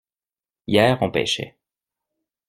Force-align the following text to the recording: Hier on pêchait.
Hier 0.65 0.97
on 1.01 1.11
pêchait. 1.11 1.51